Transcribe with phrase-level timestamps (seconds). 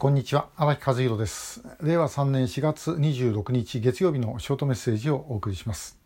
[0.00, 1.62] こんにちは荒木和弘です。
[1.82, 5.98] 令和3年4月26日月曜日のショートメッセージをお送りします、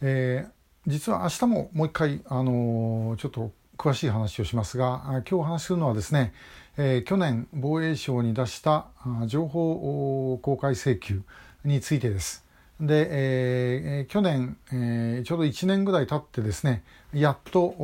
[0.00, 0.50] えー、
[0.90, 6.32] 実は明日ももう一回あのー、ちょっと詳しい話をしますが今日お話しするのはですね、
[6.78, 8.86] えー、去年防衛省に出した
[9.26, 11.20] 情報公開請求
[11.66, 12.46] についてです。
[12.80, 17.74] で、えー、去年、えー、ちょうど1年ぐらい経ってですねやっと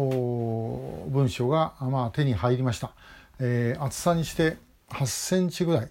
[1.11, 2.93] 文書が、まあ、手に入りました、
[3.39, 4.57] えー、厚さにして
[4.91, 5.91] 8センチぐらい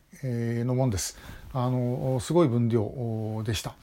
[0.65, 1.17] のもんです。
[1.53, 3.75] あのすごい分量でした。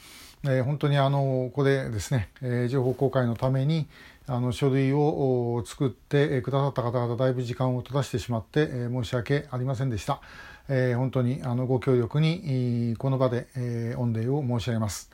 [0.45, 3.87] えー、本当にあのここでですね、えー、情報公開のために
[4.27, 10.21] あの書類を作ってくださった方々だいぶ時間を取らせてしまって、えー、申し訳ありませんでした。
[10.69, 15.11] えー、本当にあのご協力にこの場で、えー、御礼を申し上げます。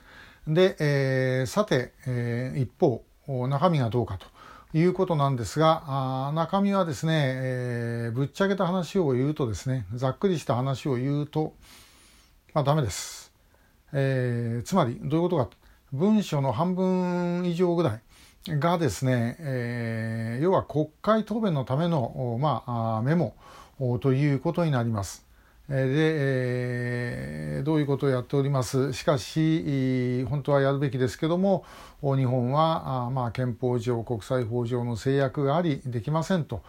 [0.47, 3.03] で、えー、さて、えー、一方
[3.47, 4.25] 中身がどうかと。
[4.73, 11.55] いうことなんですがあ中身はですね、えー、ぶっちゃけた話を言うとですねざっくりした話を言うと、
[12.53, 13.31] まあ、ダメです、
[13.93, 15.49] えー、つまりどういうことか
[15.91, 18.01] 文書の半分以上ぐらい
[18.59, 23.35] がですね、えー、要は国会答弁のための、まあ、メモ
[24.01, 25.28] ということになります。
[25.69, 31.63] で、えー、どういうことをやっておりますしかし本当はやるべきですけども
[32.01, 36.63] 日本は、まあ、憲法上国際法上の制約がありできませんと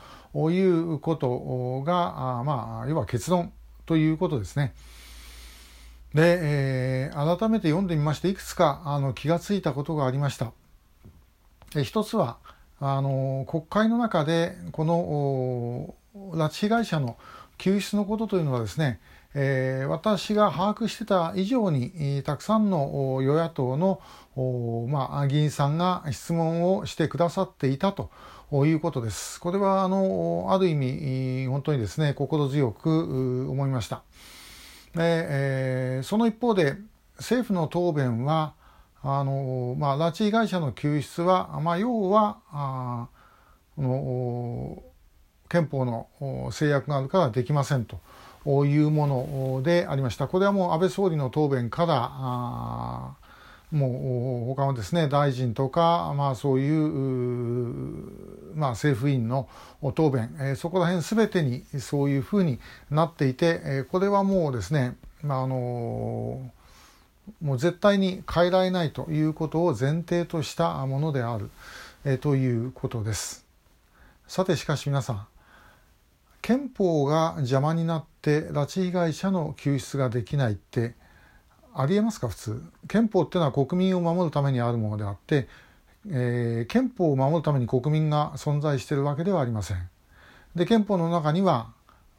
[0.50, 3.52] いうことが、まあ、要は結論
[3.86, 4.74] ということですね。
[6.14, 10.52] で、えー、改めて読んでみましていくつかあの気がついたことがありました。
[11.74, 12.38] え一つは
[12.80, 15.94] あの国会の中でこの
[16.36, 17.16] 拉致被害者の
[17.60, 19.00] 救出のことというのはですね、
[19.34, 24.00] えー、私が把握してた以上にたくさんの与野党の、
[24.88, 28.10] まあ、議員さんが質問をしてくださっていたと
[28.64, 29.38] いうことです。
[29.40, 34.02] これはあのある意味本当にですね心強く思いました。
[34.94, 36.76] でえー、その一方で
[37.18, 38.54] 政府の答弁は
[39.02, 43.08] あの、まあ、拉致被害者の救出は、まあ、要はあ
[43.78, 44.82] の
[45.50, 48.00] 憲法の制約があるからできませんと
[48.64, 49.06] いうも
[49.58, 50.28] のでありました。
[50.28, 59.48] これはもう安倍総理の答弁からもう他のですね大臣とか、まあ、そういうまあ、政府委員の
[59.94, 62.58] 答弁、えー、そこら辺すべてにそういうふうに
[62.90, 66.50] なっていて、えー、これはもうですね、まあ、あの、
[67.40, 71.50] もう絶対に変えられないということを前提としたものである、
[72.04, 73.46] えー、ということです。
[74.26, 75.29] さてしかし皆さん
[76.42, 80.94] 憲法が邪魔になって拉致被害者の救出ができないって
[81.74, 82.28] ありえますか？
[82.28, 85.48] 普通憲法っていうのは国民を守るためにあるものであって、
[86.08, 89.88] えー、憲法を守るために国民が存在しているわけではありません。
[90.54, 91.72] で憲法の中には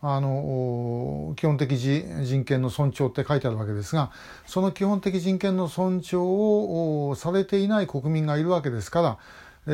[0.04, 4.12] あの基本的人権の尊重って書いてあるわけですが
[4.48, 9.18] その基本的人権の尊重をされていない国民がいるわけですから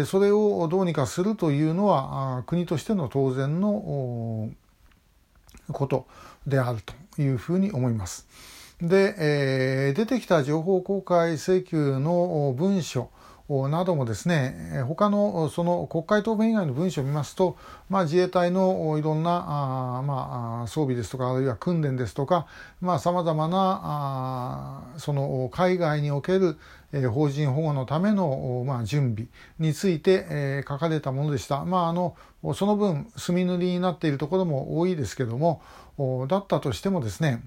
[0.06, 4.50] それをどうにかするというのは国としての当然の
[5.72, 6.08] こと
[6.46, 8.28] であるというふうに思います。
[8.82, 13.10] で、えー、出てきた情報公開請求の文書
[13.50, 17.58] などもですね他のその国会答弁以外の文書を見ますと、
[17.90, 22.48] まあ、自衛隊のいろんなあ、まあ、装備ですとかあるいは訓練ですとか
[23.00, 23.82] さまざ、まな
[24.96, 26.58] あその海外における
[27.10, 31.66] 法人保護のための、まあ、準備について、えー、書かれたものでした。
[31.66, 32.16] まあ、あの
[32.54, 35.62] その分墨塗りになっているところも多いですけども
[36.28, 37.44] だったとしてもですね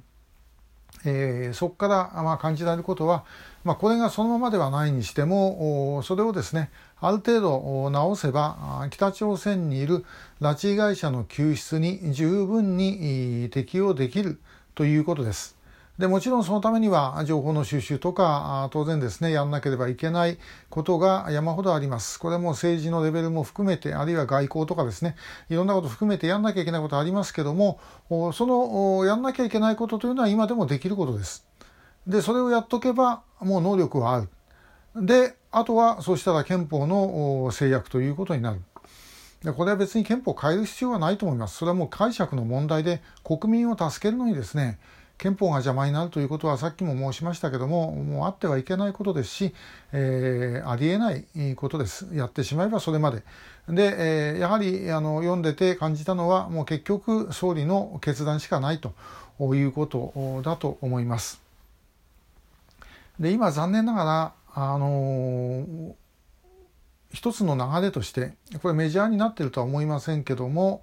[1.04, 3.24] えー、そこからまあ感じられることは、
[3.64, 10.04] まあ、これがそのままではないにしてもそれをですねある程度直せば北朝鮮にいる
[10.40, 14.40] 拉致被害者の救出に十分に適用できる
[14.74, 15.59] ということです。
[16.00, 20.38] でもちろんそのためには情報の収集とか当然ですねやんなければいけない
[20.70, 22.18] ことが山ほどあります。
[22.18, 25.14] これはもう政治のレベルも含めてあるいは外交とかですね
[25.50, 27.78] いろんなこと含めてやんなきゃいけないことありますけども
[28.08, 31.46] そのやんなきゃいけないことというのは今でもできることです。
[32.06, 34.28] でそれをやっとけばもう能力はある。
[34.96, 38.62] であとはそうしたら憲法の制約ということになる。
[39.44, 41.58] でこれは別に憲法を変える必要はないと思います。
[41.58, 44.78] それはもう解釈の問題で国民を助けるのにですね
[45.20, 49.54] 憲法が邪魔になるということはさっきも申しましたけどももうあってはいけないことですし、
[49.92, 51.26] えー、ありえない
[51.56, 53.22] ことですやってしまえばそれまで
[53.68, 58.94] で、えー、やはりあの読んでて感じたのはもう結局総理の決断しかないと
[59.54, 61.42] いうことだと思います。
[63.18, 65.94] で今残念ながらあの
[67.12, 68.32] 一つの流れとして
[68.62, 70.82] これメジャーになっているとは思いませんけども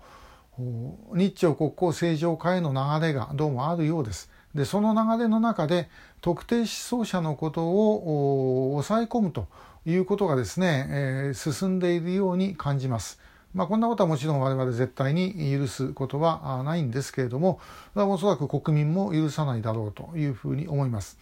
[0.57, 4.29] 日朝国交正常化への流れがどうもあるようです。
[4.55, 5.87] でその流れの中で
[6.21, 9.47] 特定失踪者のことを抑え込むと
[9.85, 13.19] いうことがですね、えー、進んでいるように感じます。
[13.53, 17.59] まあ、こんなことはもちろん我々絶対に許すことはないんですけれども
[17.95, 21.17] おそらく国民も許さないだろうというふうに思います。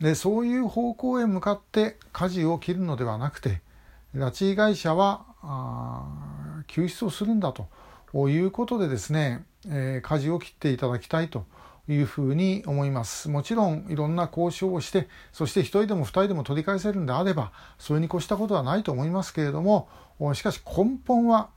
[0.00, 3.60] でそういう方向へ向かって舵を切るのではなくて
[4.14, 5.24] 拉致被害者は
[6.66, 7.66] 救出をするんだと
[8.12, 11.44] ということでですね、えー、舵を切っていただきたいと
[11.88, 13.28] いうふうに思います。
[13.28, 19.88] もちろんいろんな交渉をして、そして一人でも二人でも取り返せるんであれば、それに越したことはないと思いますけれども、
[20.34, 21.48] しかし根本は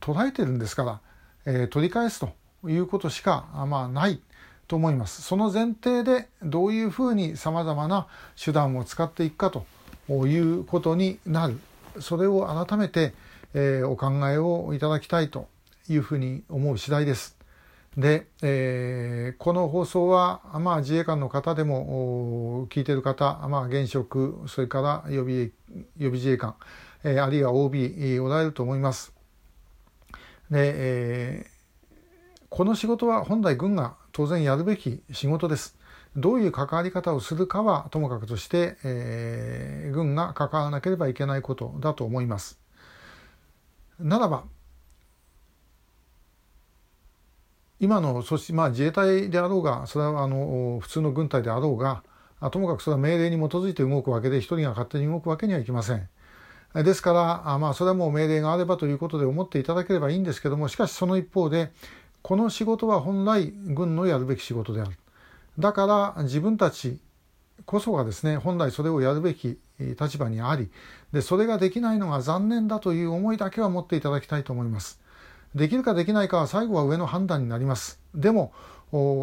[0.00, 1.00] 捉えてるんですから、
[1.46, 2.30] えー、取り返すと
[2.68, 4.20] いうことしか、まあ、ない
[4.68, 5.22] と思います。
[5.22, 8.06] その前提でどういうふうにさまざまな
[8.42, 9.66] 手段を使っていくかと
[10.26, 11.58] いうことになる。
[12.00, 13.14] それを改めて、
[13.54, 15.48] えー、お考えをいただきたいと
[15.88, 17.38] いうふうに思う次第です。
[17.96, 25.52] で、えー、この放送は、まあ、自衛官の方でも聞いてる方、まあ、現職それから予備
[25.96, 26.56] 予備自衛官、
[27.04, 29.14] えー、あるいは OB おられると思います。
[30.50, 35.78] で、えー、この仕事は本来軍が当然やるべき仕事です。
[36.16, 42.63] どういう関わり方をするかはともかくとして、えー、軍が関わらなければいけないことだと思います。
[44.00, 44.44] ならば
[47.80, 52.02] 今のそしまあ自衛隊であろうがそれはあの普通の軍隊であろうが
[52.50, 56.08] ともかくそれは命令に基づいて動くわけで一人が勝手に動くわけにはいきません。
[56.74, 61.70] ですからあまあそれはもう命令があればということで思っていただければいいんですけどもしかしその一方で
[62.22, 64.90] この仕事は本来軍のやるべき仕事である。
[65.58, 66.98] だから自分たち
[67.64, 70.70] こそがですね本来それをやるべき立場にあり
[71.12, 75.00] でそれができないのが残念だという思いだけは持っていただきたいと思います。
[75.54, 78.00] できるかできないかは最後は上の判断になります。
[78.14, 78.52] でも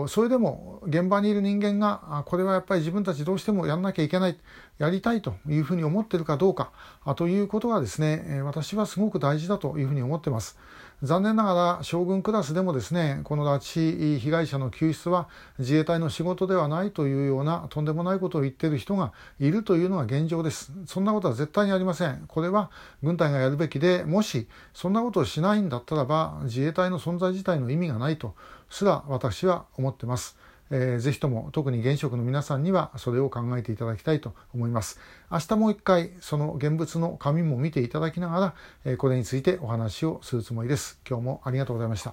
[0.08, 4.38] それでも現場にいる人間がこれはやっぱり自分たちどうしてもやらなきゃいけない
[4.78, 6.72] やりたいというふうに思ってるかどうか
[7.16, 10.58] ということはですね私はすごく大事だというふうに思ってます。
[11.04, 20.72] 残念ながら将軍クラスでもですねこの拉致被害者の救出は自衛隊の仕事ではないというようなとんでもないことを言っている人がいるというのが現状です。
[20.86, 22.26] そんなことは絶対にありません。
[22.28, 22.70] これは
[23.02, 28.36] 軍隊がやるべきでもしそんなことをしないんだったらば自衛隊の存在自体の意味がないと
[28.70, 30.38] すら私は思ってます。
[30.72, 35.00] えー、ぜひとも特に現職の皆さんにはそれを考えていただきたいと思います。
[35.30, 41.00] 明日もう一回その現物の紙も見ていただきながら、えー、これについてお話をするつもりです。
[41.08, 42.10] 今日もありがとうございました。